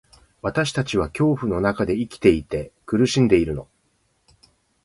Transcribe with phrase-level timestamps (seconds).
[0.41, 3.67] 私たちは恐怖の中で生きていて、苦しんでいるの。